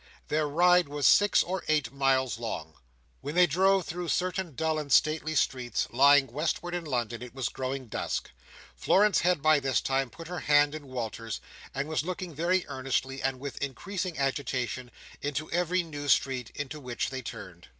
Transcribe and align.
Their 0.29 0.47
ride 0.47 0.89
was 0.89 1.05
six 1.05 1.43
or 1.43 1.63
eight 1.67 1.93
miles 1.93 2.39
long. 2.39 2.73
When 3.19 3.35
they 3.35 3.45
drove 3.45 3.85
through 3.85 4.07
certain 4.07 4.55
dull 4.55 4.79
and 4.79 4.91
stately 4.91 5.35
streets, 5.35 5.87
lying 5.91 6.25
westward 6.25 6.73
in 6.73 6.85
London, 6.85 7.21
it 7.21 7.35
was 7.35 7.49
growing 7.49 7.85
dusk. 7.85 8.31
Florence 8.75 9.19
had, 9.19 9.43
by 9.43 9.59
this 9.59 9.79
time, 9.79 10.09
put 10.09 10.27
her 10.27 10.39
hand 10.39 10.73
in 10.73 10.87
Walter's; 10.87 11.39
and 11.75 11.87
was 11.87 12.01
looking 12.03 12.33
very 12.33 12.65
earnestly, 12.65 13.21
and 13.21 13.39
with 13.39 13.61
increasing 13.61 14.17
agitation, 14.17 14.89
into 15.21 15.51
every 15.51 15.83
new 15.83 16.07
street 16.07 16.49
into 16.55 16.79
which 16.79 17.11
they 17.11 17.21
turned. 17.21 17.67